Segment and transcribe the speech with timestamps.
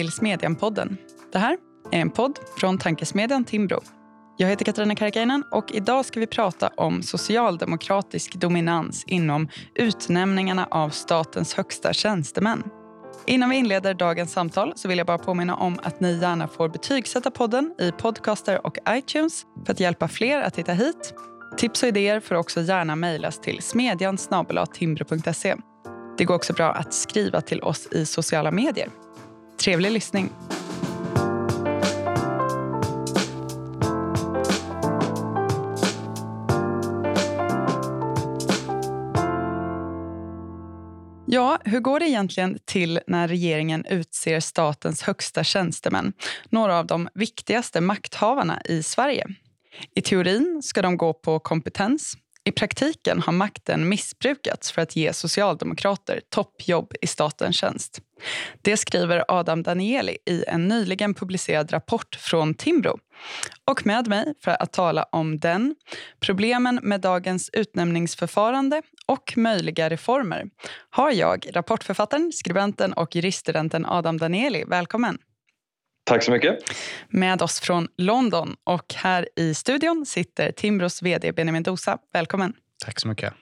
[0.00, 0.96] Till Smedjan-podden.
[1.32, 1.56] Det här
[1.92, 3.80] är en podd från Tankesmedjan Timbro.
[4.36, 10.90] Jag heter Katarina Karkiainen och idag ska vi prata om socialdemokratisk dominans inom utnämningarna av
[10.90, 12.62] statens högsta tjänstemän.
[13.26, 16.68] Innan vi inleder dagens samtal så vill jag bara påminna om att ni gärna får
[16.68, 21.14] betygsätta podden i Podcaster och iTunes för att hjälpa fler att hitta hit.
[21.56, 24.18] Tips och idéer får också gärna mejlas till smedjan
[26.18, 28.88] Det går också bra att skriva till oss i sociala medier.
[29.60, 30.30] Trevlig lyssning.
[41.26, 46.12] Ja, hur går det egentligen till när regeringen utser statens högsta tjänstemän?
[46.48, 49.26] Några av de viktigaste makthavarna i Sverige.
[49.94, 52.16] I teorin ska de gå på kompetens.
[52.44, 58.00] I praktiken har makten missbrukats för att ge socialdemokrater toppjobb i statens tjänst.
[58.62, 62.98] Det skriver Adam Danieli i en nyligen publicerad rapport från Timbro.
[63.64, 65.74] Och med mig för att tala om den,
[66.20, 70.44] problemen med dagens utnämningsförfarande och möjliga reformer
[70.90, 74.64] har jag rapportförfattaren, skribenten och juriststudenten Adam Danieli.
[74.64, 75.18] Välkommen!
[76.10, 76.58] Tack så mycket.
[77.08, 78.56] Med oss från London.
[78.64, 81.98] Och här i studion sitter Timbros vd Benjamin Dosa.
[82.12, 82.52] Välkommen.
[82.84, 83.34] Tack så mycket.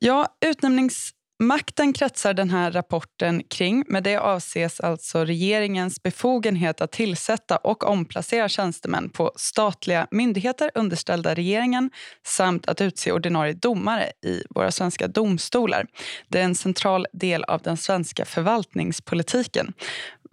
[0.00, 3.84] Ja, utnämningsmakten kretsar den här rapporten kring.
[3.88, 11.34] Med det avses alltså regeringens befogenhet att tillsätta och omplacera tjänstemän på statliga myndigheter underställda
[11.34, 11.90] regeringen
[12.26, 15.86] samt att utse ordinarie domare i våra svenska domstolar.
[16.28, 19.74] Det är en central del av den svenska förvaltningspolitiken.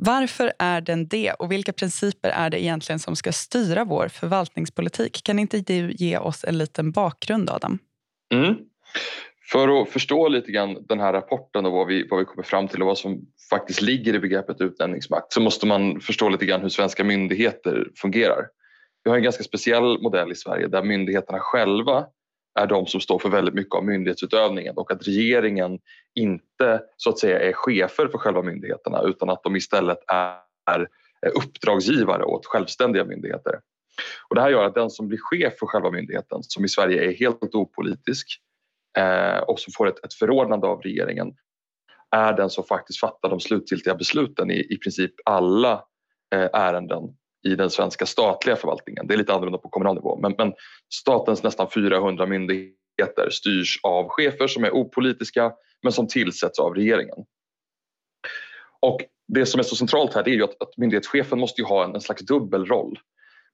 [0.02, 5.24] Varför är den det och vilka principer är det egentligen som ska styra vår förvaltningspolitik?
[5.24, 7.80] Kan inte du ge oss en liten bakgrund, Adam?
[8.34, 8.56] Mm.
[9.52, 12.68] För att förstå lite grann den här rapporten och vad vi, vad vi kommer fram
[12.68, 16.62] till och vad som faktiskt ligger i begreppet utnämningsmakt så måste man förstå lite grann
[16.62, 18.48] hur svenska myndigheter fungerar.
[19.04, 22.06] Vi har en ganska speciell modell i Sverige där myndigheterna själva
[22.60, 25.80] är de som står för väldigt mycket av myndighetsutövningen och att regeringen
[26.16, 30.88] inte så att säga är chefer för själva myndigheterna utan att de istället är
[31.36, 33.60] uppdragsgivare åt självständiga myndigheter.
[34.30, 37.10] Och det här gör att den som blir chef för själva myndigheten, som i Sverige
[37.10, 38.28] är helt opolitisk
[38.98, 41.34] eh, och som får ett, ett förordnande av regeringen
[42.12, 45.74] är den som faktiskt fattar de slutgiltiga besluten i, i princip alla
[46.36, 47.04] eh, ärenden
[47.48, 49.08] i den svenska statliga förvaltningen.
[49.08, 50.54] Det är lite annorlunda på kommunal nivå men, men
[50.94, 55.52] statens nästan 400 myndigheter styrs av chefer som är opolitiska
[55.84, 57.26] men som tillsätts av regeringen.
[58.80, 61.96] Och det som är så centralt här är ju att, att myndighetschefen måste ha en,
[61.96, 63.00] en slags dubbelroll.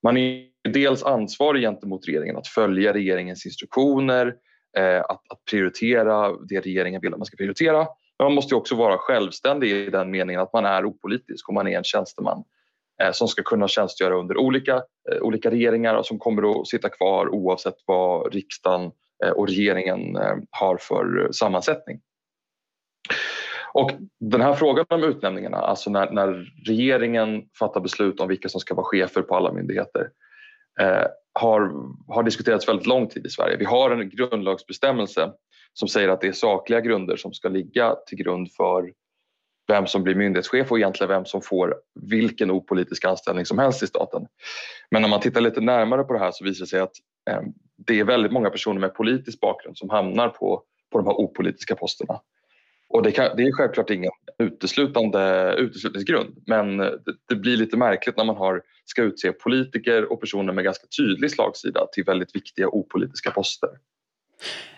[0.04, 4.36] Man är dels ansvarig gentemot regeringen att följa regeringens instruktioner,
[4.78, 7.78] eh, att, att, prioritera det regeringen vill att man ska prioritera.
[8.20, 11.68] Men man måste också vara självständig i den meningen att man är opolitisk och man
[11.68, 12.44] är en tjänsteman
[13.02, 14.76] Eh, som ska kunna tjänstgöra under olika,
[15.12, 18.92] eh, olika regeringar och som kommer att sitta kvar oavsett vad riksdagen
[19.26, 20.18] eh, och regeringen
[20.50, 22.00] har för sammansättning.
[23.74, 28.60] Och den här frågan om utnämningarna, alltså när, när regeringen fattar beslut om vilka som
[28.62, 30.10] ska vara chefer på alla myndigheter
[30.80, 31.06] eh,
[31.40, 31.72] har,
[32.08, 33.58] har diskuterats väldigt lång tid i Sverige.
[33.58, 35.32] Vi har en grundlagsbestämmelse
[35.74, 38.92] som säger att det är sakliga grunder som ska ligga till grund för
[39.68, 43.88] vem som blir myndighetschef och egentligen vem som får vilken opolitisk anställning som helst i
[43.88, 44.28] staten.
[44.92, 46.94] Men när man tittar lite närmare på det här så visar det sig att
[47.30, 47.42] eh,
[47.78, 51.76] det är väldigt många personer med politisk bakgrund som hamnar på, på de här opolitiska
[51.76, 52.20] posterna.
[52.90, 57.78] Och det, kan, det är självklart ingen uteslutande uteslutningsgrund men eh, det, det, blir lite
[57.78, 62.36] märkligt när man har, ska utse politiker och personer med ganska tydlig slagsida till väldigt
[62.36, 63.70] viktiga opolitiska poster.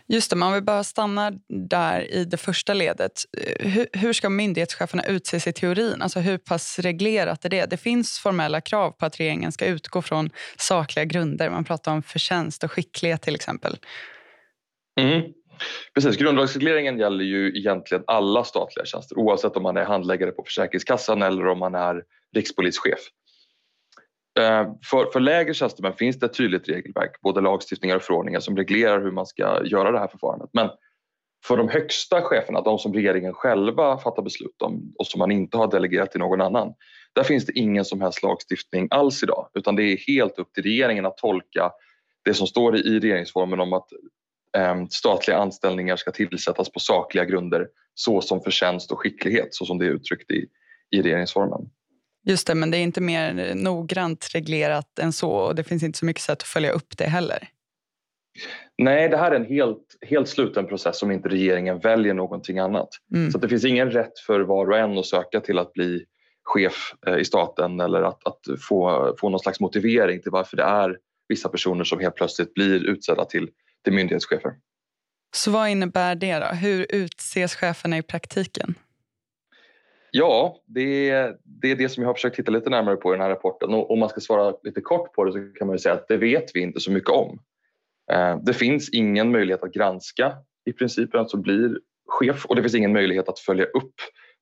[0.10, 1.34] Just det, men om vi bara stannar
[1.70, 3.12] där i det första ledet.
[3.38, 6.02] Eh, hur, hur, ska myndighetscheferna utses i teorin?
[6.02, 7.66] Alltså hur pass reglerat är det?
[7.66, 11.50] Det finns formella krav på att regeringen ska utgå från sakliga grunder.
[11.50, 13.78] Man pratar om förtjänst och skicklighet till exempel.
[15.00, 15.22] Mm.
[15.94, 21.22] Precis, grundlagsregleringen gäller ju egentligen alla statliga tjänster oavsett om man är handläggare på Försäkringskassan
[21.22, 22.04] eller om man är
[22.36, 23.00] rikspolischef.
[24.38, 28.58] Eh, för, för lägre tjänstemän finns det ett tydligt regelverk, både lagstiftningar och förordningar som
[28.58, 30.50] reglerar hur man ska göra det här förfarandet.
[30.54, 30.70] Men
[31.46, 35.58] för de högsta cheferna, de som regeringen själva fattar beslut om och som man inte
[35.58, 36.74] har delegerat till någon annan,
[37.14, 40.64] där finns det ingen som helst lagstiftning alls idag utan det är helt upp till
[40.64, 41.72] regeringen att tolka
[42.26, 43.88] det som står i regeringsformen om att
[44.58, 49.78] eh, statliga anställningar ska tillsättas på sakliga grunder så som förtjänst och skicklighet så som
[49.78, 50.46] det är uttryckt i,
[50.92, 51.70] i regeringsformen.
[52.28, 56.00] Just det, men det är inte mer noggrant reglerat än så och det finns inte
[56.00, 57.50] så mycket sätt att följa upp det heller.
[58.78, 62.90] Nej, det här är en helt, helt sluten process om inte regeringen väljer någonting annat.
[63.14, 63.32] Mm.
[63.32, 66.06] Så det finns ingen rätt för var och en att söka till att bli
[66.44, 70.64] chef eh, i staten eller att, att få, få någon slags motivering till varför det
[70.64, 70.98] är
[71.28, 73.50] vissa personer som helt plötsligt blir utsedda till,
[73.84, 74.52] till myndighetschefer.
[75.36, 76.46] Så vad innebär det då?
[76.46, 78.76] Hur utses cheferna i praktiken?
[80.18, 83.18] Ja, det är, det är det som jag har försökt titta lite närmare på i
[83.18, 83.74] den här rapporten.
[83.74, 86.18] Och om man ska svara lite kort på det så kan man säga att det
[86.18, 87.40] vet vi inte så mycket om.
[88.12, 90.34] Eh, det finns ingen möjlighet att granska
[90.66, 93.94] i princip vem som blir chef och det finns ingen möjlighet att följa upp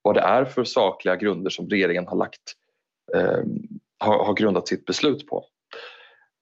[0.02, 2.52] vad det är för sakliga grunder som regeringen har, lagt,
[3.14, 3.40] eh,
[3.98, 5.44] har, har grundat sitt beslut på.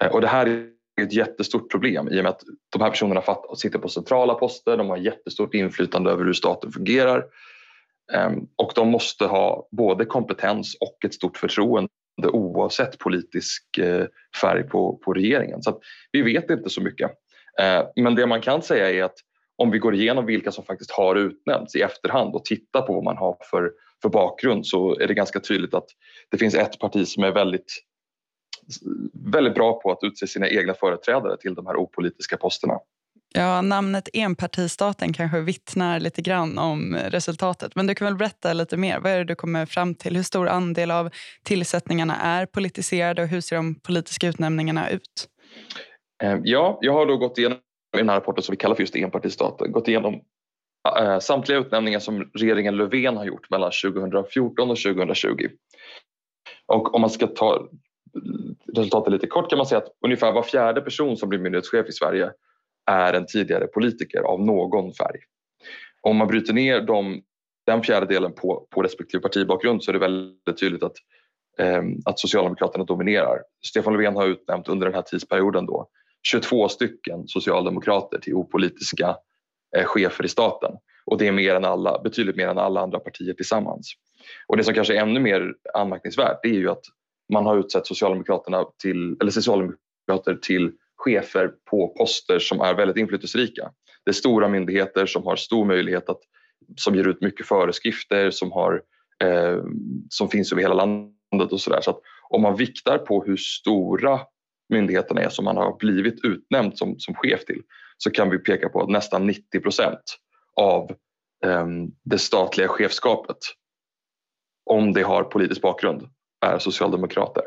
[0.05, 0.71] Eh, och det här är
[1.03, 2.43] ett jättestort problem i och med att
[2.73, 3.23] de här personerna
[3.57, 7.25] sitter på centrala poster, de har jättestort inflytande över hur staten fungerar
[8.13, 11.89] Ehm, och de måste ha både kompetens och ett stort förtroende
[12.23, 14.07] oavsett politisk eh,
[14.41, 15.63] färg på, på regeringen.
[15.63, 15.81] Så
[16.13, 17.11] vi vet inte så mycket.
[17.61, 19.17] Ehm, men det man kan säga är att
[19.57, 23.05] om vi går igenom vilka som faktiskt har utnämnts i efterhand och tittar på vad
[23.05, 23.73] man har för,
[24.03, 25.87] för bakgrund så är det ganska tydligt att
[26.31, 27.85] det finns ett parti som är väldigt
[29.33, 32.79] väldigt bra på att utse sina egna företrädare till de här opolitiska posterna.
[33.37, 37.75] Ja, namnet enpartistaten kanske vittnar lite grann om resultatet.
[37.75, 39.01] Men du kan väl berätta lite mer.
[39.01, 40.17] Vad är det du kommer fram till?
[40.17, 41.11] Hur stor andel av
[41.43, 45.29] tillsättningarna är politiserade och hur ser de politiska utnämningarna ut?
[46.23, 47.59] Eh, ja, jag har då gått igenom
[47.97, 50.21] i den här rapporten som vi kallar för just enpartistaten, gått igenom
[50.99, 55.49] eh, samtliga utnämningar som regeringen Löfven har gjort mellan 2014 och 2020.
[56.67, 57.69] Och om man ska ta
[58.77, 61.93] resultatet lite kort kan man säga att ungefär var fjärde person som blir myndighetschef i
[61.93, 62.31] Sverige
[62.87, 65.21] är en tidigare politiker av någon färg.
[66.03, 67.23] Om man bryter ner de,
[67.67, 70.97] den fjärdedelen på, på respektive partibakgrund så är det väldigt tydligt att,
[71.59, 73.39] eh, att Socialdemokraterna dominerar.
[73.67, 75.89] Stefan Löfven har utnämnt under den här tidsperioden då
[76.29, 79.17] 22 stycken socialdemokrater till opolitiska
[79.77, 80.73] eh, chefer i staten
[81.07, 83.93] och det är mer än alla, betydligt mer än alla andra partier tillsammans.
[84.47, 86.85] Och det som kanske är ännu mer anmärkningsvärt det är ju att
[87.33, 90.73] man har utsett Socialdemokraterna till, eller socialdemokrater till
[91.05, 93.71] chefer på poster som är väldigt inflytelserika.
[94.05, 96.21] Det är stora myndigheter som har stor möjlighet att
[96.77, 98.83] som ger ut mycket föreskrifter som, har,
[99.25, 99.63] eh,
[100.09, 101.81] som finns över hela landet och sådär.
[101.81, 104.21] Så att om man viktar på hur stora
[104.69, 107.63] myndigheterna är som man har blivit utnämnd som, som chef till
[107.99, 110.03] så kan vi peka på att nästan 90 procent
[110.57, 110.91] av
[111.45, 111.67] eh,
[112.05, 113.39] det statliga chefskapet
[114.71, 116.09] om det har politisk bakgrund
[116.47, 117.45] är socialdemokrater.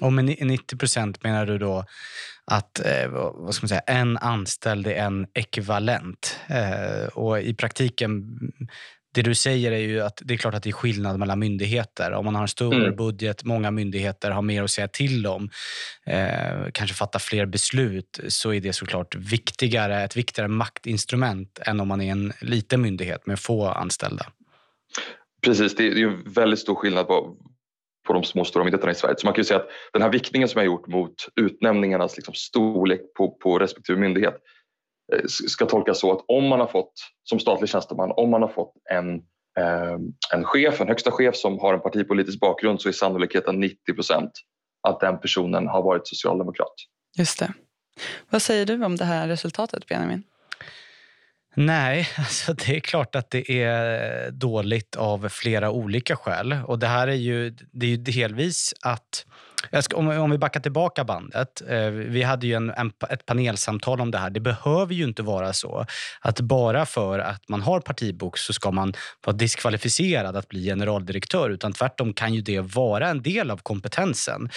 [0.00, 1.84] Och med 90 procent menar du då
[2.44, 6.40] att eh, vad ska man säga, en anställd är en ekvivalent.
[6.46, 8.38] Eh, och i praktiken,
[9.14, 12.12] det du säger är ju att det är klart att det är skillnad mellan myndigheter.
[12.12, 12.96] Om man har en större mm.
[12.96, 15.50] budget, många myndigheter har mer att säga till om,
[16.06, 21.88] eh, kanske fatta fler beslut, så är det såklart viktigare, ett viktigare maktinstrument än om
[21.88, 24.26] man är en liten myndighet med få anställda.
[25.44, 27.36] Precis, det är ju väldigt stor skillnad på
[28.06, 29.14] på de små stora myndigheterna i Sverige.
[29.18, 32.34] Så man kan ju säga att den här viktningen som jag gjort mot utnämningarnas liksom
[32.34, 34.34] storlek på, på respektive myndighet
[35.12, 36.92] eh, ska tolkas så att om man har fått,
[37.24, 39.14] som statlig tjänsteman, om man har fått en,
[39.58, 39.98] eh,
[40.34, 44.32] en chef, en högsta chef som har en partipolitisk bakgrund så är sannolikheten 90 procent
[44.88, 46.74] att den personen har varit socialdemokrat.
[47.18, 47.52] Just det.
[48.30, 50.22] Vad säger du om det här resultatet, Benjamin?
[51.56, 56.52] Nej, alltså det är klart att det är dåligt av flera olika skäl.
[56.52, 59.26] Och det här är ju, det är ju delvis att
[59.80, 61.62] Ska, om, om, vi backar tillbaka bandet.
[61.68, 64.30] Eh, vi hade ju en, en, ett panelsamtal om det här.
[64.30, 65.86] Det behöver ju inte vara så
[66.20, 68.94] att bara för att man har partibok så ska man
[69.26, 71.50] vara diskvalificerad att bli generaldirektör.
[71.50, 74.50] Utan tvärtom kan ju det vara en del av kompetensen.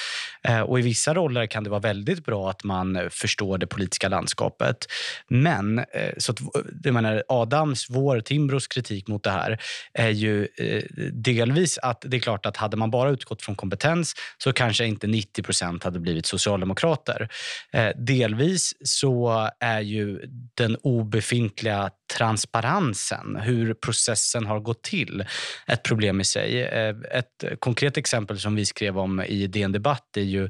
[0.44, 4.10] Eh, och i vissa roller kan det vara väldigt bra att man förstår det politiska
[4.10, 4.86] landskapet.
[5.28, 6.48] Men eh, så att, eh,
[6.84, 9.62] jag menar, Adams, vår, Timbros kritik mot det här
[9.94, 14.14] är ju eh, delvis att det är klart att hade man bara utgått från kompetens
[14.38, 17.30] så kanske inte inte 90 procent hade blivit socialdemokrater.
[17.74, 20.22] Eh, delvis så är ju
[20.54, 25.26] den obefintliga transparensen, hur processen har gått till,
[25.68, 26.64] ett problem i sig.
[26.64, 30.50] Eh, ett konkret exempel som vi skrev om i DN Debatt är ju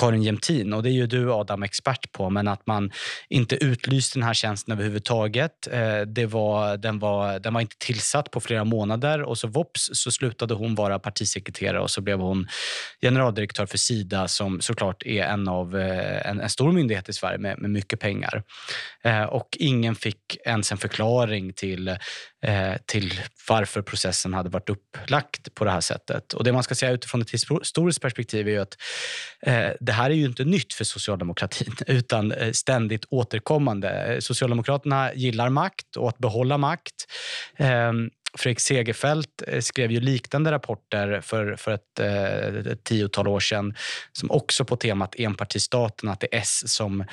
[0.00, 2.90] Karin Jämtin och det är ju du Adam expert på, men att man
[3.28, 5.66] inte utlyste den här tjänsten överhuvudtaget.
[5.72, 9.90] Eh, det var, den, var, den var inte tillsatt på flera månader och så vops
[9.92, 12.48] så slutade hon vara partisekreterare och så blev hon
[13.00, 17.38] generaldirektör för Sida som såklart är en, av, eh, en, en stor myndighet i Sverige
[17.38, 18.42] med, med mycket pengar.
[19.04, 25.54] Eh, och ingen fick ens en förklaring till, eh, till varför processen hade varit upplagt
[25.54, 26.32] på det här sättet.
[26.32, 28.76] Och Det man ska säga utifrån ett historiskt perspektiv är ju att
[29.42, 33.90] eh, det här är ju inte nytt för socialdemokratin utan eh, ständigt återkommande.
[33.90, 37.06] Eh, Socialdemokraterna gillar makt och att behålla makt.
[37.56, 43.40] Ehm, Fredrik Segerfeldt eh, skrev ju liknande rapporter för, för ett, eh, ett tiotal år
[43.40, 43.74] sedan
[44.12, 47.04] som också på temat enpartistaten, att det är S som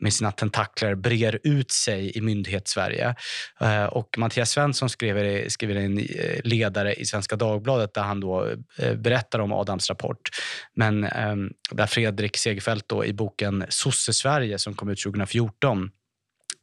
[0.00, 3.14] med sina tentakler brer ut sig i myndighetssverige.
[3.60, 5.96] Eh, och Mattias Svensson skriver, skriver en
[6.44, 8.54] ledare i Svenska Dagbladet där han då
[8.96, 10.28] berättar om Adams rapport.
[10.74, 15.90] Men ehm, där Fredrik Segerfeldt då i boken Sosse-Sverige som kom ut 2014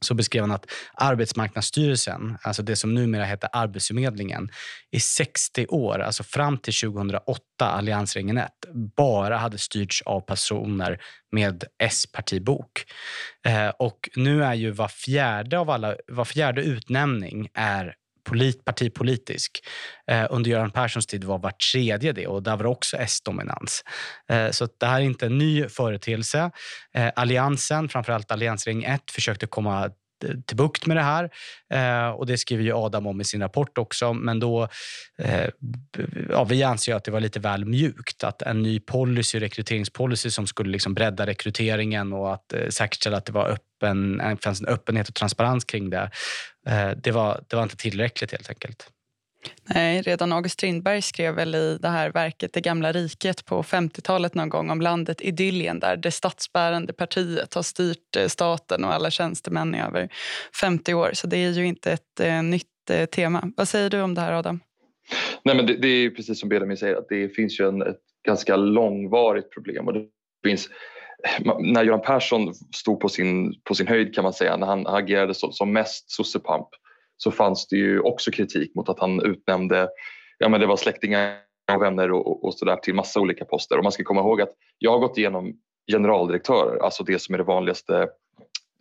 [0.02, 4.50] så beskrev han att Arbetsmarknadsstyrelsen, alltså det som numera heter Arbetsförmedlingen,
[4.92, 8.52] i 60 år, alltså fram till 2008, alliansregeringen 1,
[8.98, 12.86] bara hade styrts av personer med S-partibok.
[13.48, 19.60] Eh, och nu är ju var fjärde, av alla, var fjärde utnämning är polit, partipolitisk.
[20.12, 23.84] Eh, under Göran Perssons tid var var tredje det och där var det också S-dominans.
[24.30, 26.52] Eh, så det här är inte en ny företeelse.
[26.94, 29.92] Eh, Alliansen, framförallt alliansregering 1, försökte komma eh,
[30.46, 31.30] till bukt med det här.
[31.74, 34.14] Eh, och Det skriver ju Adam om i sin rapport också.
[34.14, 34.68] Men då,
[35.18, 35.50] eh,
[36.30, 38.24] ja, vi anser att det var lite väl mjukt.
[38.24, 43.26] Att en ny policy, rekryteringspolicy som skulle liksom bredda rekryteringen och att eh, säkerställa att
[43.26, 46.12] det var öppen, eh, fanns en öppenhet och transparens kring det.
[46.66, 48.92] Eh, det, var, det var inte tillräckligt helt enkelt.
[49.76, 54.36] Nej, redan August Strindberg skrev väl i det här verket Det gamla riket på 50-talet
[54.36, 59.12] någon gång om landet Idyllien där det statsbärande partiet har styrt eh, staten och alla
[59.12, 60.10] tjänstemän i över
[60.62, 61.10] 50 år.
[61.14, 63.52] Så det är ju inte ett eh, nytt eh, tema.
[63.58, 64.60] Vad säger du om det här Adam?
[65.44, 68.02] Nej, men det, det är precis som Benjamin säger, att det finns ju en, ett
[68.26, 69.88] ganska långvarigt problem.
[69.88, 70.06] Och det
[70.44, 70.70] finns,
[71.60, 75.34] när Göran Persson stod på sin, på sin höjd kan man säga, när han agerade
[75.34, 76.68] som, som mest sossepamp
[77.18, 79.90] så fanns det ju också kritik mot att han utnämnde,
[80.38, 81.38] ja men det var släktingar
[81.74, 83.78] och vänner och, och sådär till massa olika poster.
[83.78, 85.54] Och man ska komma ihåg att jag har gått igenom
[85.92, 88.08] generaldirektörer, alltså det som är det vanligaste,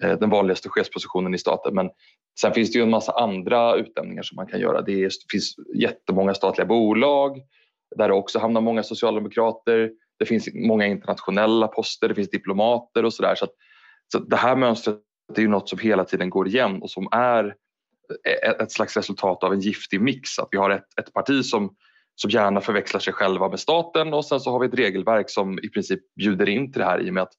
[0.03, 1.75] eh, den vanligaste chefspositionen i staten.
[1.75, 1.91] Men
[2.41, 4.83] sen finns det ju en massa andra utnämningar som man kan göra.
[4.83, 7.43] Det finns jättemånga statliga bolag
[7.97, 9.91] där det också hamnar många socialdemokrater.
[10.19, 13.35] Det finns många internationella poster, det finns diplomater och sådär.
[13.35, 13.47] Så,
[14.13, 14.99] så det här mönstret
[15.37, 17.55] är ju något som hela tiden går igen och som är
[18.61, 20.39] ett slags resultat av en giftig mix.
[20.39, 21.77] Att vi har ett, ett parti som,
[22.15, 25.59] som gärna förväxlar sig själva med staten och sen så har vi ett regelverk som
[25.59, 27.33] i princip bjuder in till det här i och med att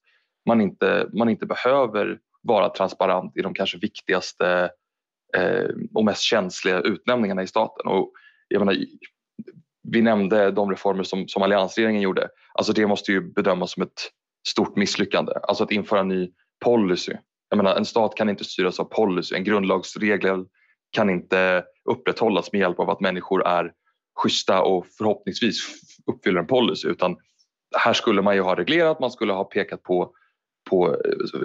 [0.46, 4.70] man inte, man inte behöver vara transparent i de kanske viktigaste
[5.36, 7.86] eh, och mest känsliga utnämningarna i staten.
[7.86, 8.12] Och
[8.48, 8.76] jag menar,
[9.92, 12.28] vi nämnde de reformer som, som alliansregeringen gjorde.
[12.54, 14.10] Alltså det måste ju bedömas som ett
[14.48, 15.32] stort misslyckande.
[15.42, 16.30] Alltså att införa en ny
[16.64, 17.12] policy
[17.48, 19.36] jag menar, en stat kan inte styras av policy.
[19.36, 20.44] En grundlagsregel
[20.90, 23.72] kan inte upprätthållas med hjälp av att människor är
[24.16, 25.56] schyssta och förhoppningsvis
[26.06, 27.16] uppfyller en policy utan
[27.76, 30.10] här skulle man ju ha reglerat, man skulle ha pekat på,
[30.70, 30.96] på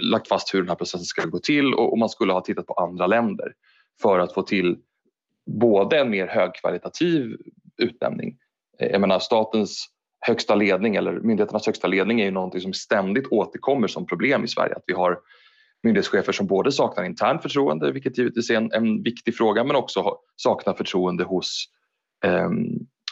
[0.01, 2.67] lagt fast hur den här processen ska gå till och, och man skulle ha tittat
[2.67, 3.53] på andra länder
[4.01, 4.77] för att få till
[5.45, 7.37] både en mer högkvalitativ
[7.81, 8.37] utnämning.
[8.79, 9.87] Eh, jag menar statens
[10.21, 14.47] högsta ledning eller myndigheternas högsta ledning är ju någonting som ständigt återkommer som problem i
[14.47, 14.75] Sverige.
[14.75, 15.19] Att vi har
[15.83, 20.15] myndighetschefer som både saknar intern förtroende, vilket givetvis är en, en viktig fråga, men också
[20.35, 21.65] saknar förtroende hos,
[22.25, 22.49] eh,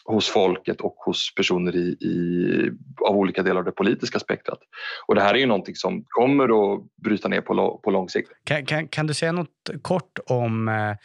[0.05, 2.71] hos folket och hos personer i, i,
[3.09, 4.59] av olika delar av det politiska spektrat.
[5.07, 8.29] Och det här är ju någonting som kommer att bryta ner på, på lång sikt.
[8.43, 10.95] Kan, kan, kan du säga något kort om eh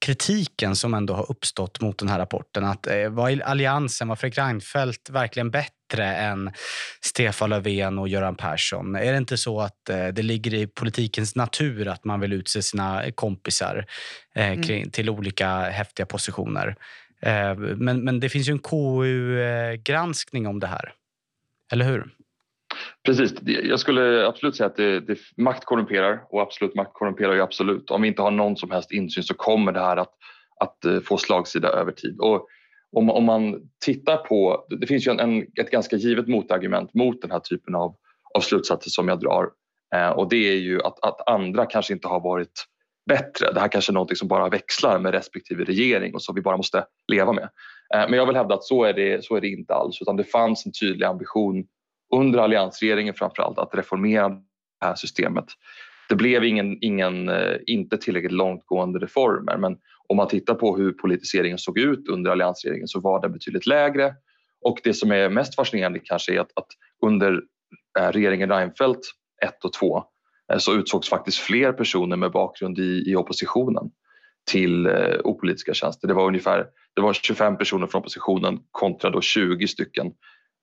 [0.00, 2.64] kritiken som ändå har uppstått mot den här rapporten.
[2.64, 6.50] Att eh, Var Alliansen, var Fredrik Reinfeldt verkligen bättre än
[7.00, 8.96] Stefan Löfven och Göran Persson?
[8.96, 12.62] Är det inte så att eh, det ligger i politikens natur att man vill utse
[12.62, 13.86] sina kompisar
[14.34, 14.90] eh, mm.
[14.90, 16.76] till olika häftiga positioner?
[17.22, 20.92] Eh, men, men det finns ju en KU-granskning om det här.
[21.72, 22.17] Eller hur?
[23.04, 27.40] Precis, jag skulle absolut säga att det, det, makt korrumperar och absolut makt korrumperar ju
[27.40, 27.90] absolut.
[27.90, 30.12] Om vi inte har någon som helst insyn så kommer det här att,
[30.60, 32.20] att eh, få slagsida över tid.
[32.20, 32.48] Och
[32.92, 37.22] om, om man tittar på, det finns ju en, en, ett ganska givet motargument mot
[37.22, 37.94] den här typen av,
[38.34, 39.48] av slutsatser som jag drar
[39.94, 42.64] eh, och det är ju att, att andra kanske inte har varit
[43.08, 43.52] bättre.
[43.52, 46.56] Det här kanske är någonting som bara växlar med respektive regering och som vi bara
[46.56, 47.48] måste leva med.
[47.94, 50.16] Eh, men jag vill hävda att så är, det, så är det inte alls utan
[50.16, 51.64] det fanns en tydlig ambition
[52.14, 55.44] under alliansregeringen framförallt att reformera det här systemet.
[56.08, 59.76] Det blev ingen, ingen, eh, inte tillräckligt långtgående reformer men
[60.08, 64.14] om man tittar på hur politiseringen såg ut under alliansregeringen så var den betydligt lägre
[64.60, 66.66] Och det som är mest fascinerande kanske är att, att
[67.06, 67.42] under
[67.98, 69.00] eh, regeringen Reinfeldt
[69.42, 70.02] 1 och 2
[70.52, 73.90] eh, så utsågs faktiskt fler personer med bakgrund i, i oppositionen
[74.50, 76.08] till eh, opolitiska tjänster.
[76.08, 80.12] Det var ungefär det var 25 personer från oppositionen kontra då 20 stycken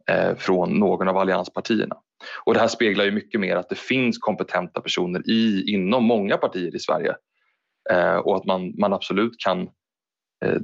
[0.10, 1.96] Eh, från någon av allianspartierna.
[2.44, 6.38] Och det här speglar ju mycket mer att det finns kompetenta personer i, inom många
[6.38, 7.16] partier i Sverige
[7.90, 9.62] eh, och att man, man absolut kan,
[10.46, 10.62] eh,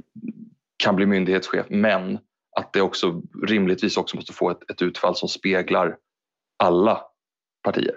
[0.84, 2.18] kan bli myndighetschef men
[2.56, 5.96] att det också rimligtvis också måste få ett, ett utfall som speglar
[6.58, 7.00] alla
[7.64, 7.94] partier.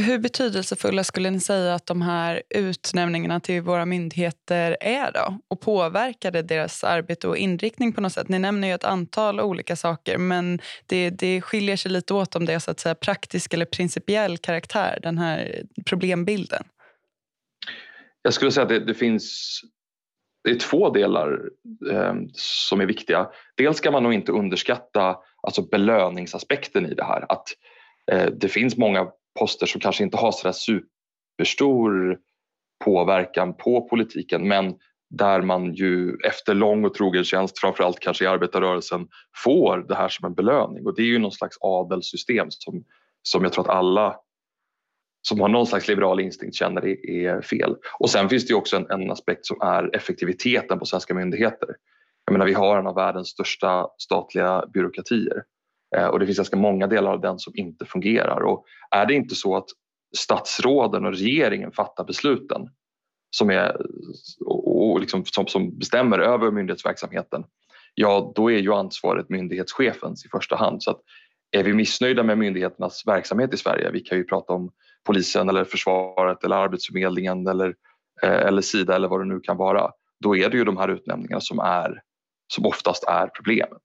[0.00, 5.38] Hur betydelsefulla skulle ni säga att de här utnämningarna till våra myndigheter är då?
[5.48, 8.28] Och påverkar det deras arbete och inriktning på något sätt?
[8.28, 12.44] Ni nämner ju ett antal olika saker men det, det skiljer sig lite åt om
[12.44, 16.64] det är så att säga praktisk eller principiell karaktär, den här problembilden.
[18.22, 19.60] Jag skulle säga att det, det finns
[20.44, 21.40] det är två delar
[21.92, 23.28] eh, som är viktiga.
[23.56, 27.24] Dels ska man nog inte underskatta alltså belöningsaspekten i det här.
[27.28, 27.48] Att
[28.12, 29.06] eh, det finns många
[29.38, 32.18] poster som kanske inte har så superstor
[32.84, 34.74] påverkan på politiken men
[35.10, 39.08] där man ju efter lång och trogen tjänst, framförallt kanske i arbetarrörelsen,
[39.44, 40.86] får det här som en belöning.
[40.86, 42.84] Och det är ju någon slags adelssystem som,
[43.22, 44.16] som jag tror att alla
[45.28, 47.76] som har någon slags liberal instinkt känner är fel.
[47.98, 51.68] Och sen finns det också en, en aspekt som är effektiviteten på svenska myndigheter.
[52.24, 55.42] Jag menar, vi har en av världens största statliga byråkratier
[55.96, 58.40] Eh, och det finns ganska många delar av den som inte fungerar.
[58.40, 59.68] Och är det inte så att
[60.16, 62.68] statsråden och regeringen fattar besluten
[63.30, 63.76] som, är,
[64.46, 67.44] och liksom, som, som bestämmer över myndighetsverksamheten,
[67.94, 70.82] ja då är ju ansvaret myndighetschefens i första hand.
[70.82, 71.00] Så att
[71.50, 74.70] är vi missnöjda med myndigheternas verksamhet i Sverige, vi kan ju prata om
[75.04, 77.74] polisen eller försvaret eller arbetsförmedlingen eller,
[78.22, 79.90] eh, eller Sida eller vad det nu kan vara,
[80.20, 82.02] då är det ju de här utnämningarna som, är,
[82.52, 83.82] som oftast är problemet.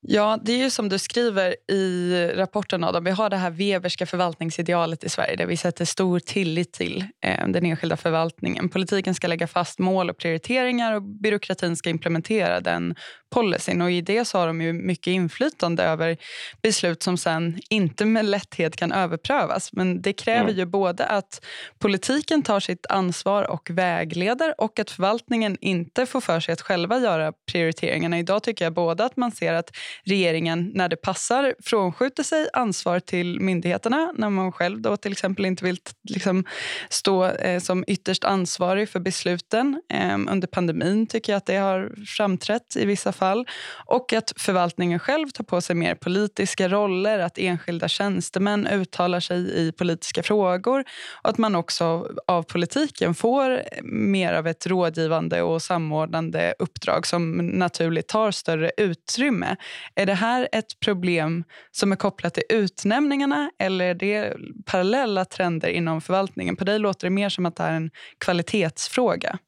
[0.00, 3.04] Ja, det är ju som du skriver i rapporten Adam.
[3.04, 7.48] Vi har det här Weberska förvaltningsidealet i Sverige där vi sätter stor tillit till eh,
[7.48, 8.68] den enskilda förvaltningen.
[8.68, 12.94] Politiken ska lägga fast mål och prioriteringar och byråkratin ska implementera den
[13.30, 13.82] policyn.
[13.82, 16.16] Och I det så har de ju mycket inflytande över
[16.62, 19.72] beslut som sen inte med lätthet kan överprövas.
[19.72, 20.56] Men det kräver mm.
[20.56, 21.44] ju både att
[21.78, 26.98] politiken tar sitt ansvar och vägleder och att förvaltningen inte får för sig att själva
[26.98, 28.18] göra prioriteringarna.
[28.18, 29.70] Idag tycker jag både att man ser att
[30.04, 35.44] regeringen när det passar frånskjuter sig ansvar till myndigheterna när man själv då till exempel
[35.44, 35.78] inte vill
[36.08, 36.44] liksom,
[36.88, 39.82] stå eh, som ytterst ansvarig för besluten.
[39.92, 43.46] Eh, under pandemin tycker jag att det har framträtt i vissa fall.
[43.86, 49.66] Och att förvaltningen själv tar på sig mer politiska roller, att enskilda tjänstemän uttalar sig
[49.66, 50.84] i politiska frågor
[51.22, 57.36] och att man också av politiken får mer av ett rådgivande och samordnande uppdrag som
[57.36, 59.56] naturligt tar större utrymme.
[59.94, 64.36] Är det här ett problem som är kopplat till utnämningarna eller är det
[64.66, 66.56] parallella trender inom förvaltningen?
[66.56, 67.90] På dig låter det mer som att det är en
[68.24, 69.38] kvalitetsfråga.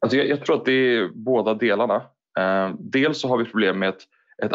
[0.00, 1.96] Alltså jag, jag tror att det är båda delarna.
[2.38, 4.02] Eh, dels så har vi problem med ett,
[4.42, 4.52] ett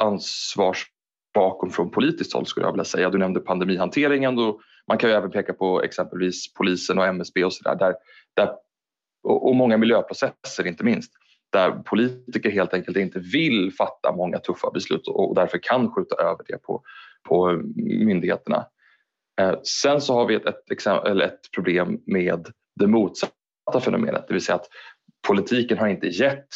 [1.34, 3.10] bakom från politiskt håll skulle jag vilja säga.
[3.10, 7.54] Du nämnde pandemihanteringen och man kan ju även peka på exempelvis polisen och MSB och
[7.54, 7.76] sådär.
[7.76, 7.96] Där,
[8.36, 8.50] där,
[9.24, 11.14] och många miljöprocesser inte minst
[11.50, 16.44] där politiker helt enkelt inte vill fatta många tuffa beslut och därför kan skjuta över
[16.48, 16.84] det på,
[17.30, 18.66] på myndigheterna.
[19.42, 22.48] Eh, sen så har vi ett, ett, eller ett problem med
[22.80, 24.68] det motsatta fenomenet, det vill säga att
[25.28, 26.48] politiken har inte gett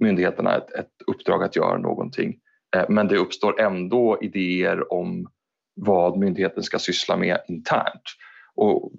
[0.00, 2.36] myndigheterna ett, ett uppdrag att göra någonting
[2.76, 5.26] eh, men det uppstår ändå idéer om
[5.74, 8.02] vad myndigheten ska syssla med internt.
[8.54, 8.92] Och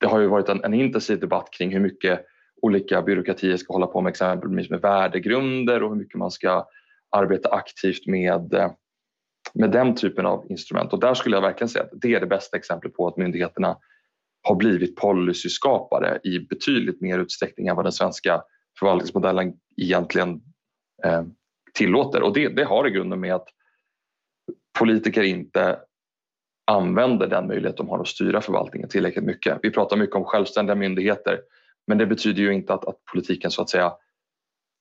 [0.00, 2.24] det har ju varit en, en intensiv debatt kring hur mycket
[2.62, 6.66] olika byråkratier ska hålla på med exempelvis med värdegrunder och hur mycket man ska
[7.10, 8.70] arbeta aktivt med, eh,
[9.54, 10.92] med den typen av instrument.
[10.92, 13.78] Och där skulle jag verkligen säga att det är det bästa exemplet på att myndigheterna
[14.42, 18.42] har blivit policyskapare i betydligt mer utsträckning än vad den svenska
[18.78, 20.40] förvaltningsmodellen egentligen
[21.04, 21.22] eh,
[21.74, 22.22] tillåter.
[22.22, 23.48] Och det, det har i grunden med att
[24.78, 25.78] politiker inte
[26.66, 29.58] använder den möjlighet de har att styra förvaltningen tillräckligt mycket.
[29.62, 31.40] Vi pratar mycket om självständiga myndigheter
[31.88, 33.92] men det betyder ju inte att, att politiken så att säga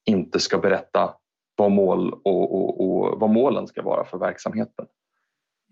[0.06, 1.14] inte ska berätta
[1.56, 4.86] vad, mål och, och, och vad målen ska vara för verksamheten.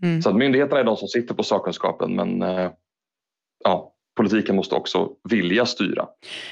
[0.03, 0.21] Mm.
[0.21, 2.71] Så att myndigheterna är de som sitter på sakkunskapen men eh,
[3.63, 6.05] ja, politiken måste också vilja styra.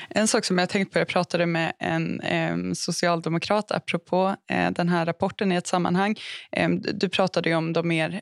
[0.10, 4.90] En sak som jag tänkt på, jag pratade med en eh, socialdemokrat apropå eh, den
[4.90, 6.16] här rapporten i ett sammanhang.
[6.52, 8.22] Eh, du pratade ju om de mer,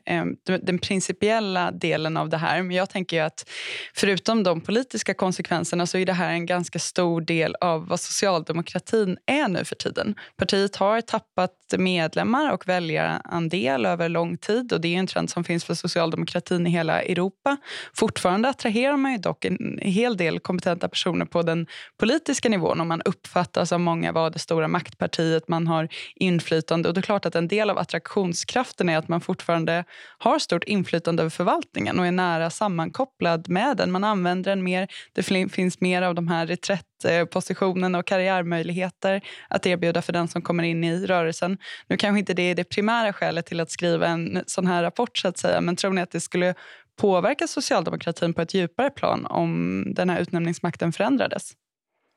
[0.62, 3.50] den principiella delen av det här men jag tänker att
[3.94, 9.16] förutom de politiska konsekvenserna så är det här en ganska stor del av vad socialdemokratin
[9.26, 10.14] är nu för tiden.
[10.36, 15.44] Partiet har tappat medlemmar och väljarandel över lång tid och det är en trend som
[15.44, 17.56] finns för socialdemokratin i hela Europa.
[17.94, 21.66] Fortfarande attraherar man ju dock en hel del kompetenta personer på den
[21.98, 26.94] politiska nivån och man uppfattas av många vara det stora maktpartiet, man har inflytande och
[26.94, 29.84] det är klart att en del av attraktionskraften är att man fortfarande
[30.18, 33.92] har stort inflytande över förvaltningen och är nära sammankopplad med den.
[33.92, 40.02] Man använder den mer, det finns mer av de här reträttpositionerna och karriärmöjligheter att erbjuda
[40.02, 41.58] för den som kommer in i rörelsen.
[41.88, 45.18] Nu kanske inte det är det primära skälet till att skriva en sån här rapport
[45.18, 46.54] så att säga men tror ni att det skulle
[47.00, 51.52] påverka socialdemokratin på ett djupare plan om den här utnämningsmakten förändrades?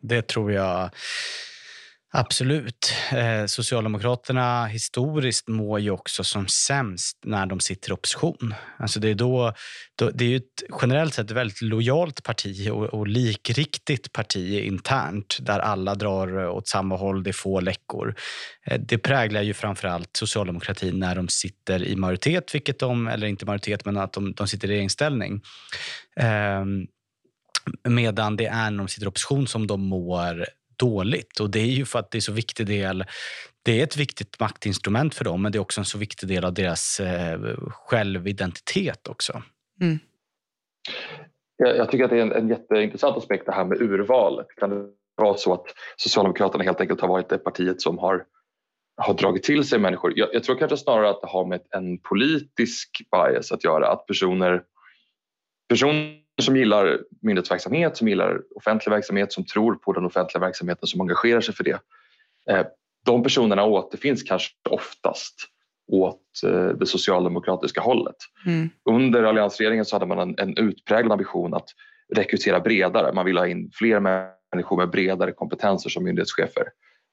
[0.02, 0.90] Det tror jag
[2.18, 2.94] Absolut.
[3.12, 8.54] Eh, Socialdemokraterna historiskt mår ju också som sämst när de sitter i opposition.
[8.78, 9.54] Alltså det, är då,
[9.96, 14.60] då det är ju ett generellt sett ett väldigt lojalt parti och, och, likriktigt parti
[14.60, 18.16] internt där alla drar åt samma håll, det är få läckor.
[18.66, 23.46] Eh, det präglar ju framförallt socialdemokratin när de sitter i majoritet, vilket de, eller inte
[23.46, 25.42] majoritet, men att de, de sitter i regeringsställning.
[26.20, 26.66] Eh,
[27.90, 30.46] medan det är när de sitter i opposition som de mår
[30.78, 31.40] dåligt.
[31.40, 33.06] Och Det är ju för att det är så viktig del
[33.66, 36.46] det är ett viktigt maktinstrument för dem men det är också en så viktig del
[36.46, 39.44] av deras eh, självidentitet också.
[39.82, 40.00] Mm.
[41.58, 44.48] Jag, jag, tycker att det är en, en jätteintressant aspekt det här med urvalet.
[44.60, 44.86] Kan det
[45.16, 45.66] vara så att
[45.98, 48.26] Socialdemokraterna helt enkelt har varit det partiet som har,
[48.98, 50.14] har dragit till sig människor?
[50.16, 53.92] Jag, jag tror kanske snarare att det har med en politisk bias att göra.
[53.92, 54.64] Att personer,
[55.70, 61.02] personer som gillar myndighetsverksamhet, som gillar offentlig verksamhet, som tror på den offentliga verksamheten, som
[61.02, 61.80] engagerar sig för det.
[62.50, 62.66] Eh,
[63.06, 65.36] de personerna återfinns kanske oftast
[65.92, 68.16] åt eh, det socialdemokratiska hållet.
[68.46, 68.70] Mm.
[68.90, 71.70] Under alliansregeringen så hade man en, en utpräglad ambition att
[72.16, 73.14] rekrytera bredare.
[73.14, 76.64] Man ville ha in fler människor med bredare kompetenser som myndighetschefer.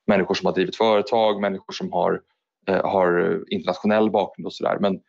[0.07, 2.21] Människor som har drivit företag, människor som har,
[2.69, 4.79] eh, har internationell bakgrund och sådär.
[4.81, 5.01] Men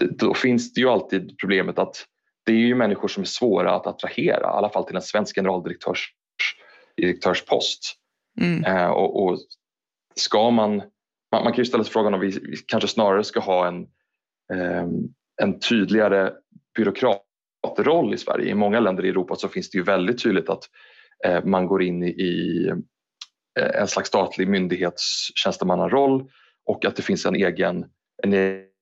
[0.00, 2.06] då finns det ju alltid problemet att
[2.46, 5.34] det är ju människor som är svåra att attrahera, i alla fall till en svensk
[5.34, 6.14] generaldirektörs
[6.96, 7.94] direktörspost.
[8.40, 8.64] Mm.
[8.64, 9.38] Eh, och, och,
[10.14, 10.76] ska man,
[11.32, 13.82] man, man, kan ju ställa sig frågan om vi, kanske snarare ska ha en,
[14.52, 14.84] eh,
[15.42, 16.32] en tydligare
[16.76, 18.50] byråkratroll i Sverige.
[18.50, 20.64] I många länder i Europa så finns det ju väldigt tydligt att
[21.24, 22.68] eh, man går in i, i
[23.60, 26.30] eh, en slags statlig myndighetstjänstemannaroll
[26.66, 27.84] och att det finns en egen,
[28.22, 28.32] en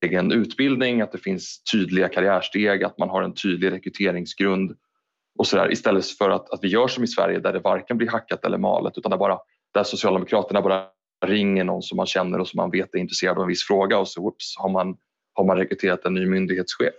[0.02, 4.76] egen utbildning, att det finns tydliga karriärsteg, att man har en tydlig rekryteringsgrund
[5.38, 7.98] och så där, istället för att, att vi gör som i Sverige där det varken
[7.98, 9.38] blir hackat eller malet utan där, bara,
[9.74, 10.86] där Socialdemokraterna bara
[11.24, 13.98] ringer någon som man känner och som man vet är intresserad av en viss fråga
[13.98, 14.96] och så whoops, har, man,
[15.32, 16.94] har man rekryterat en ny myndighetschef.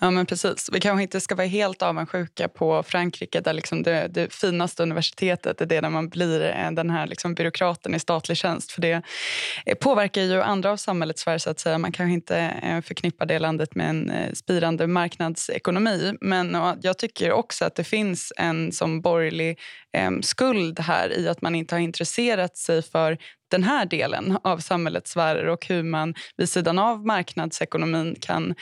[0.00, 0.68] Ja, men precis.
[0.72, 5.60] Vi kanske inte ska vara helt avundsjuka på Frankrike där liksom det, det finaste universitetet
[5.60, 8.72] är det där man blir eh, den här liksom byråkraten i statlig tjänst.
[8.72, 9.02] För Det
[9.66, 11.38] eh, påverkar ju andra av samhällets Sverige.
[11.38, 11.78] Så att säga.
[11.78, 16.14] Man kanske inte eh, förknippar det landet med en spirande marknadsekonomi.
[16.20, 19.58] Men jag tycker också att det finns en som borgerlig
[20.22, 23.18] skuld här i att man inte har intresserat sig för
[23.54, 28.54] den här delen av samhällets sfärer och hur man vid sidan av marknadsekonomin kan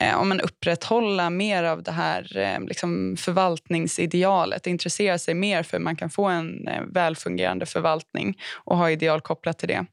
[0.00, 4.66] eh, om man upprätthålla mer av det här eh, liksom förvaltningsidealet.
[4.66, 9.20] Intressera sig mer för hur man kan få en eh, välfungerande förvaltning och ha ideal
[9.20, 9.86] kopplat till det.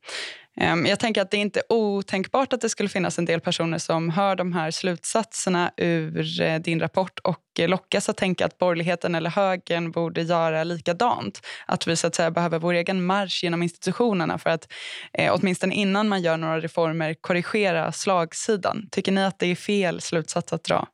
[0.59, 3.77] Ehm, jag tänker att det är inte otänkbart att det skulle finnas en del personer
[3.77, 9.15] som hör de här slutsatserna ur eh, din rapport och lockas att tänka att borgerligheten
[9.15, 11.41] eller högern borde göra likadant.
[11.65, 14.71] Att vi så att säga behöver vår egen marsch genom institutionerna för att
[15.13, 18.87] eh, åtminstone innan man gör några reformer korrigera slagsidan.
[18.91, 20.87] Tycker ni att det är fel slutsats att dra?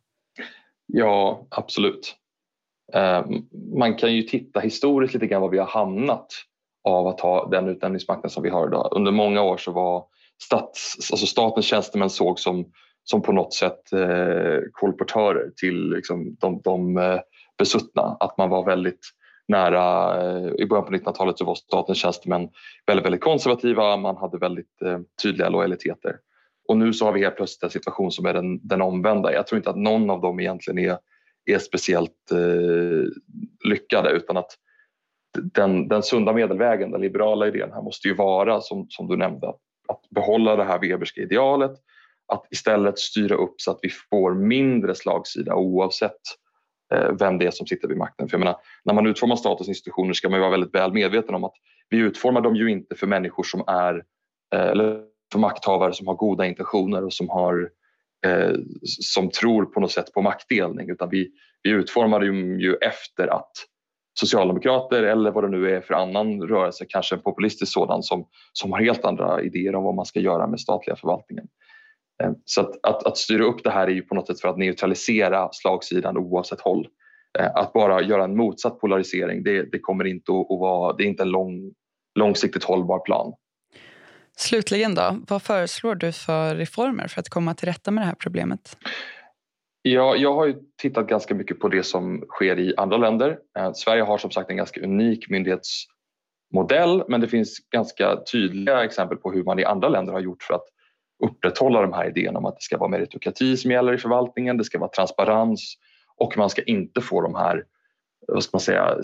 [0.87, 2.15] Ja, absolut.
[2.93, 3.25] Eh,
[3.77, 6.27] man kan ju titta historiskt lite grann var vi har hamnat
[6.83, 8.89] av att ha den utnämningsmakten som vi har idag.
[8.91, 10.05] Under många år så var
[10.43, 12.65] stats, alltså statens tjänstemän såg som,
[13.03, 17.19] som på något sätt eh, kolportörer till liksom, de, de eh,
[17.57, 18.17] besuttna.
[18.19, 19.09] Att man var väldigt
[19.47, 22.49] nära, eh, i början på 1900-talet så var statens tjänstemän
[22.87, 26.15] väldigt, väldigt konservativa, man hade väldigt eh, tydliga lojaliteter.
[26.67, 29.33] Och nu så har vi helt plötsligt en situation som är den, den omvända.
[29.33, 30.97] Jag tror inte att någon av dem egentligen är,
[31.45, 33.09] är speciellt eh,
[33.69, 34.51] lyckade utan att
[35.41, 39.49] den, den sunda medelvägen, den liberala idén här måste ju vara som, som du nämnde
[39.49, 41.71] att, att behålla det här Weberska idealet
[42.27, 46.21] att istället styra upp så att vi får mindre slagsida oavsett
[46.93, 48.29] eh, vem det är som sitter vid makten.
[48.29, 51.43] För jag menar, när man utformar statens institutioner ska man vara väldigt väl medveten om
[51.43, 51.53] att
[51.89, 54.03] vi utformar dem ju inte för människor som är
[54.55, 57.69] eh, eller för makthavare som har goda intentioner och som, har,
[58.25, 61.31] eh, som tror på något sätt på maktdelning utan vi,
[61.63, 63.51] vi utformar dem ju efter att
[64.19, 68.71] socialdemokrater eller vad det nu är för annan rörelse, kanske en populistisk sådan som, som
[68.71, 71.47] har helt andra idéer om vad man ska göra med statliga förvaltningen.
[72.23, 74.47] Eh, så att, att, att styra upp det här är ju på något sätt för
[74.47, 76.87] att neutralisera slagsidan oavsett håll.
[77.39, 81.03] Eh, att bara göra en motsatt polarisering, det, det kommer inte att, att, vara, det
[81.03, 81.73] är inte en lång,
[82.19, 83.33] långsiktigt hållbar plan.
[84.37, 88.15] Slutligen då, vad föreslår du för reformer för att komma till rätta med det här
[88.15, 88.77] problemet?
[89.85, 93.39] Ja, jag har tittat ganska mycket på det som sker i andra länder.
[93.57, 99.17] Eh, Sverige har som sagt en ganska unik myndighetsmodell men det finns ganska tydliga exempel
[99.17, 100.65] på hur man i andra länder har gjort för att
[101.23, 104.63] upprätthålla de här idéerna om att det ska vara meritokrati som gäller i förvaltningen, det
[104.63, 105.75] ska vara transparens
[106.17, 107.63] och man ska inte få de här
[108.27, 108.97] vad ska man säga,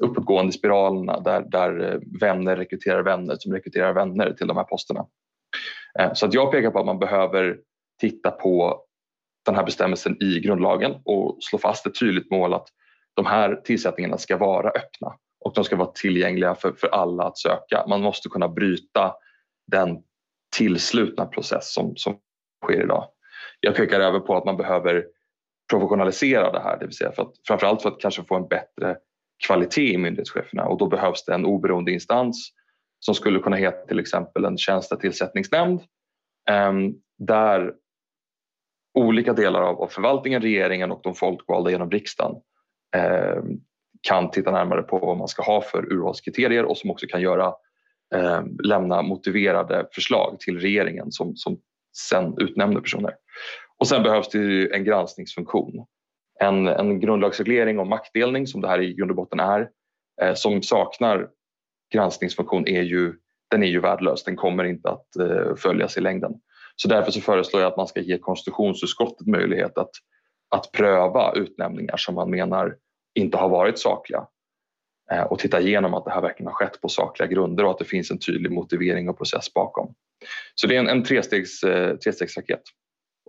[0.00, 5.06] uppåtgående spiralerna där, där eh, vänner rekryterar vänner som rekryterar vänner till de här posterna.
[5.98, 7.58] Eh, så att jag pekar på att man behöver
[8.00, 8.81] titta på
[9.44, 12.68] den här bestämmelsen i grundlagen och slå fast ett tydligt mål att
[13.14, 17.38] de här tillsättningarna ska vara öppna och de ska vara tillgängliga för, för alla att
[17.38, 17.84] söka.
[17.88, 19.14] Man måste kunna bryta
[19.66, 19.98] den
[20.56, 22.18] tillslutna process som, som
[22.64, 23.08] sker idag.
[23.60, 25.04] Jag pekar även på att man behöver
[25.70, 28.96] professionalisera det här, det vill säga för att, framförallt för att kanske få en bättre
[29.46, 32.52] kvalitet i myndighetscheferna och då behövs det en oberoende instans
[32.98, 35.80] som skulle kunna heta till exempel en tjänstetillsättningsnämnd
[36.50, 37.72] ehm, där
[38.94, 42.36] olika delar av förvaltningen, regeringen och de folkvalda genom riksdagen
[42.96, 43.42] eh,
[44.02, 47.54] kan titta närmare på vad man ska ha för urvalskriterier och som också kan göra
[48.14, 51.58] eh, lämna motiverade förslag till regeringen som, som
[51.96, 53.14] sen utnämner personer.
[53.78, 55.86] Och sen behövs det en granskningsfunktion.
[56.40, 59.68] En, en grundlagsreglering om maktdelning som det här i grund och botten är
[60.22, 61.28] eh, som saknar
[61.92, 63.14] granskningsfunktion är ju,
[63.50, 64.24] den är ju värdelös.
[64.24, 66.32] Den kommer inte att eh, följas i längden.
[66.82, 69.90] Så därför så föreslår jag att man ska ge konstitutionsutskottet möjlighet att,
[70.48, 72.76] att pröva utnämningar som man menar
[73.14, 74.26] inte har varit sakliga
[75.12, 77.78] Eh, och titta igenom att det här verkligen har skett på sakliga grunder och att
[77.78, 79.94] det finns en tydlig motivering och process bakom.
[80.54, 82.62] Så det är en, en trestegs, eh, trestegsraket.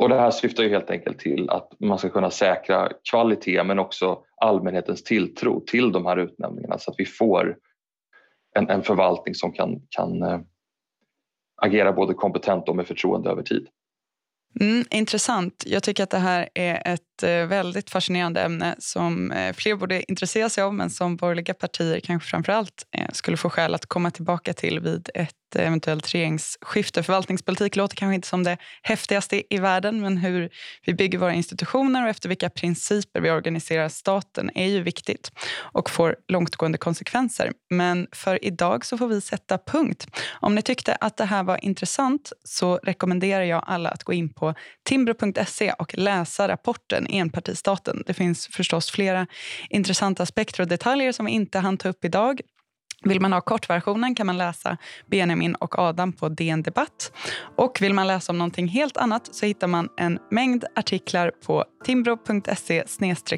[0.01, 3.79] Och det här syftar ju helt enkelt till att man ska kunna säkra kvalitet men
[3.79, 7.57] också allmänhetens tilltro till de här utnämningarna så att vi får
[8.55, 10.39] en, en förvaltning som kan, kan eh,
[11.61, 13.67] agera både kompetent och med förtroende över tid.
[14.59, 15.63] Mm, intressant.
[15.65, 20.11] Jag tycker att det här är ett ett väldigt fascinerande ämne som eh, fler borde
[20.11, 24.11] intressera sig av men som borgerliga partier kanske framförallt eh, skulle få skäl att komma
[24.11, 27.03] tillbaka till vid ett eventuellt regeringsskifte.
[27.03, 30.49] Förvaltningspolitik låter kanske inte som det häftigaste i världen men hur
[30.85, 35.89] vi bygger våra institutioner och efter vilka principer vi organiserar staten är ju viktigt och
[35.89, 37.51] får långtgående konsekvenser.
[37.69, 40.07] Men för idag så får vi sätta punkt.
[40.31, 44.33] Om ni tyckte att det här var intressant så rekommenderar jag alla att gå in
[44.33, 48.03] på timbro.se och läsa rapporten Enpartistaten.
[48.05, 49.27] Det finns förstås flera
[49.69, 52.41] intressanta aspekter och detaljer som vi inte hann ta upp idag
[53.03, 57.11] vill man ha kortversionen kan man läsa Benjamin och Adam på DN Debatt.
[57.57, 61.65] Och vill man läsa om någonting helt annat så hittar man en mängd artiklar på
[61.85, 62.83] timbro.se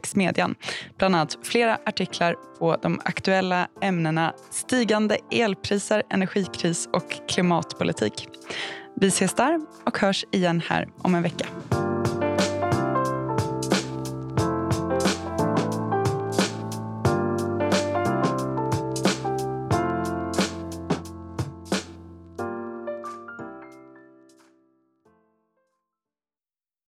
[0.03, 0.55] smedjan.
[0.97, 8.27] Bland annat flera artiklar på de aktuella ämnena stigande elpriser, energikris och klimatpolitik.
[9.01, 11.45] Vi ses där och hörs igen här om en vecka.